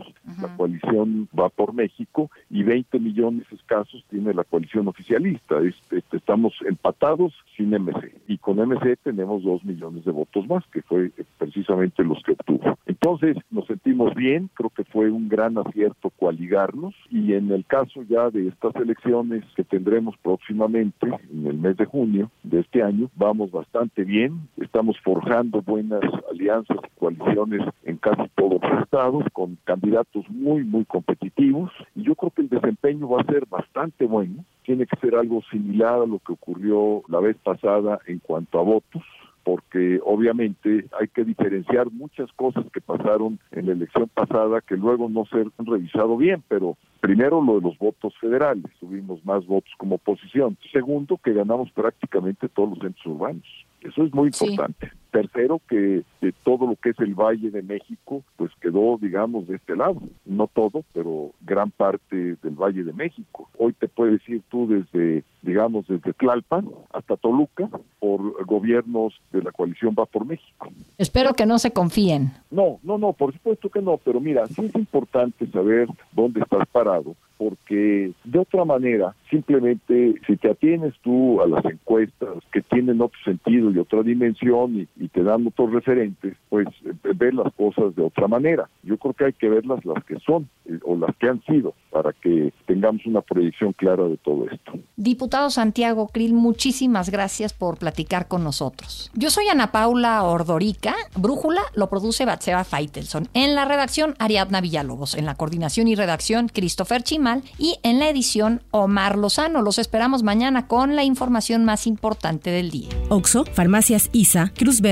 la 0.41 0.57
coalición 0.57 1.29
va 1.38 1.49
por 1.49 1.73
México 1.75 2.31
y 2.50 2.62
20 2.62 2.99
millones 2.99 3.47
escasos 3.52 4.05
tiene 4.11 4.33
la 4.35 4.45
coalición 4.45 4.88
oficialista. 4.88 5.57
Este, 5.61 6.17
estamos 6.17 6.55
empatados 6.67 7.33
sin 7.57 7.71
MC 7.71 8.12
y 8.29 8.38
con 8.38 8.57
MC 8.57 8.97
tenemos 9.02 9.43
2 9.43 9.64
millones 9.64 10.05
de 10.05 10.12
votos 10.12 10.47
más, 10.49 10.64
que 10.73 10.83
fue 10.83 11.11
precisamente 11.38 12.05
los 12.05 12.23
que 12.23 12.33
obtuvo. 12.33 12.79
Entonces 12.87 13.37
nos 13.50 13.69
sentimos 13.93 14.15
bien, 14.15 14.49
creo 14.55 14.71
que 14.71 14.85
fue 14.85 15.11
un 15.11 15.29
gran 15.29 15.59
acierto 15.59 16.09
coaligarnos 16.19 16.95
y 17.11 17.35
en 17.35 17.51
el 17.51 17.67
caso 17.67 18.03
ya 18.09 18.31
de 18.31 18.49
estas 18.49 18.75
elecciones 18.77 19.45
que 19.55 19.65
tendremos 19.65 20.17
próximamente 20.23 21.07
en 21.31 21.47
el 21.47 21.59
mes 21.59 21.77
de 21.77 21.85
junio 21.85 22.31
de 22.43 22.61
este 22.61 22.83
año, 22.83 23.11
vamos 23.17 23.51
bastante 23.51 24.05
bien 24.05 24.49
Estamos 24.57 24.97
forjando 25.05 25.61
buenas 25.61 26.01
alianzas 26.31 26.79
y 26.83 26.99
coaliciones 26.99 27.61
en 27.85 27.99
casi 27.99 28.23
todos 28.35 28.63
los 28.63 28.83
estados 28.83 29.25
con 29.35 29.59
candidatos 29.65 30.25
muy, 30.31 30.65
muy 30.65 30.87
competitivos 30.87 31.71
y 31.95 32.05
yo 32.05 32.15
creo 32.15 32.31
que 32.31 32.43
el 32.43 32.49
desempeño 32.49 33.09
va 33.11 33.21
a 33.21 33.27
ser 33.27 33.45
bastante 33.47 34.07
bueno. 34.07 34.43
Tiene 34.65 34.87
que 34.87 34.97
ser 35.01 35.17
algo 35.17 35.43
similar 35.51 36.01
a 36.01 36.07
lo 36.07 36.19
que 36.21 36.33
ocurrió 36.33 37.03
la 37.09 37.21
vez 37.21 37.37
pasada 37.43 37.99
en 38.07 38.21
cuanto 38.21 38.59
a 38.59 38.63
votos 38.63 39.03
porque 39.45 40.01
obviamente 40.05 40.87
hay 40.99 41.09
que 41.09 41.25
diferenciar 41.25 41.91
muchas 41.91 42.31
cosas 42.33 42.65
que 42.73 42.81
pasaron 42.81 43.39
en 43.50 43.67
la 43.67 43.73
elección 43.73 44.09
pasada 44.13 44.61
que 44.61 44.76
luego 44.76 45.09
no 45.09 45.25
se 45.26 45.39
han 45.39 45.67
revisado 45.67 46.17
bien, 46.17 46.43
pero 46.49 46.76
primero 47.00 47.43
lo 47.43 47.57
de 47.57 47.63
los 47.63 47.78
votos 47.78 48.15
federales, 48.21 48.65
tuvimos 48.78 49.25
más 49.25 49.45
votos 49.47 49.73
como 49.78 49.97
oposición. 49.97 50.57
Segundo, 50.73 51.19
que 51.19 51.33
ganamos 51.33 51.71
prácticamente 51.73 52.49
todos 52.49 52.71
los 52.71 52.78
centros 52.78 53.07
urbanos. 53.07 53.67
Eso 53.81 54.05
es 54.05 54.15
muy 54.15 54.28
importante. 54.28 54.91
Tercero, 55.13 55.61
que 55.69 56.03
de 56.21 56.33
todo 56.43 56.67
lo 56.67 56.77
que 56.77 56.91
es 56.91 56.99
el 57.01 57.15
Valle 57.15 57.51
de 57.51 57.63
México, 57.63 58.23
pues 58.37 58.51
quedó, 58.61 58.99
digamos, 59.01 59.47
de 59.47 59.57
este 59.57 59.77
lado. 59.77 60.03
No 60.25 60.49
todo, 60.49 60.83
pero 60.93 61.31
gran 61.43 61.71
parte 61.71 62.37
del 62.43 62.55
Valle 62.55 62.83
de 62.83 62.93
México. 62.93 63.49
Hoy 63.59 63.75
te 63.75 63.89
puedes 63.89 64.27
ir 64.29 64.43
tú 64.51 64.67
desde, 64.67 65.23
digamos, 65.43 65.87
desde 65.87 66.15
Tlalpan 66.15 66.69
hasta 66.93 67.17
Toluca 67.17 67.69
por 68.01 68.45
gobiernos 68.47 69.15
de 69.33 69.43
la 69.43 69.53
coalición 69.53 69.95
Va 69.99 70.07
por 70.07 70.25
México. 70.25 70.71
Espero 70.97 71.35
que 71.35 71.45
no 71.45 71.59
se 71.59 71.73
confíen. 71.73 72.33
No, 72.51 72.79
no, 72.83 72.97
no, 72.97 73.13
por 73.13 73.33
supuesto 73.35 73.69
que 73.69 73.83
no, 73.83 73.99
pero 73.99 74.19
mira, 74.21 74.47
sí 74.47 74.65
es 74.65 74.75
importante 74.75 75.47
saber 75.49 75.89
dónde 76.13 76.41
estás 76.41 76.67
parado 76.69 77.15
porque 77.43 78.13
de 78.23 78.39
otra 78.39 78.65
manera, 78.65 79.17
simplemente 79.29 80.15
si 80.25 80.37
te 80.37 80.49
atienes 80.49 80.95
tú 81.03 81.41
a 81.43 81.49
las 81.49 81.65
encuestas 81.65 82.37
que 82.53 82.61
tienen 82.61 83.01
otro 83.01 83.19
sentido 83.25 83.73
y 83.73 83.79
otra 83.79 84.05
dimensión 84.05 84.87
y, 84.97 85.01
te 85.08 85.23
dan 85.23 85.47
otros 85.47 85.73
referentes, 85.73 86.36
pues 86.49 86.67
eh, 86.84 86.93
ver 87.15 87.34
las 87.34 87.52
cosas 87.54 87.95
de 87.97 88.02
otra 88.02 88.28
manera. 88.28 88.69
Yo 88.82 88.97
creo 88.97 89.15
que 89.15 89.25
hay 89.26 89.32
que 89.32 89.49
verlas 89.49 89.84
las 89.84 90.04
que 90.04 90.19
son 90.21 90.49
eh, 90.67 90.78
o 90.84 90.97
las 90.97 91.15
que 91.17 91.28
han 91.28 91.43
sido 91.45 91.75
para 91.91 92.12
que 92.12 92.52
tengamos 92.67 93.04
una 93.06 93.21
proyección 93.21 93.73
clara 93.73 94.04
de 94.04 94.17
todo 94.17 94.47
esto. 94.50 94.73
Diputado 94.97 95.50
Santiago 95.50 96.08
Krill, 96.08 96.34
muchísimas 96.34 97.10
gracias 97.10 97.52
por 97.52 97.78
platicar 97.78 98.28
con 98.28 98.45
nosotros. 98.45 99.10
Yo 99.15 99.30
soy 99.30 99.49
Ana 99.49 99.73
Paula 99.73 100.23
Ordorica, 100.23 100.95
Brújula 101.17 101.62
lo 101.75 101.88
produce 101.88 102.25
Batseba 102.25 102.65
Feitelson, 102.65 103.28
en 103.34 103.54
la 103.54 103.65
redacción 103.65 104.15
Ariadna 104.19 104.60
Villalobos, 104.60 105.15
en 105.15 105.26
la 105.26 105.34
coordinación 105.34 105.88
y 105.88 105.95
redacción 105.95 106.49
Christopher 106.49 107.02
Chimal 107.02 107.43
y 107.58 107.78
en 107.82 107.99
la 107.99 108.08
edición 108.08 108.62
Omar 108.71 109.19
Lozano. 109.19 109.62
Los 109.62 109.78
esperamos 109.78 110.23
mañana 110.23 110.67
con 110.67 110.97
la 110.97 111.04
información 111.04 111.65
más 111.65 111.86
importante 111.86 112.50
del 112.50 112.71
día. 112.71 112.88
Oxo, 113.08 113.45
Farmacias 113.45 114.08
ISA, 114.12 114.52
Cruz 114.56 114.80
Verde, 114.80 114.92